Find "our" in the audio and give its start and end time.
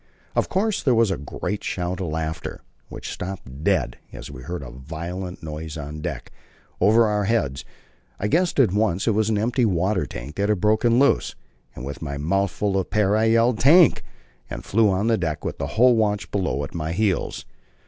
7.05-7.25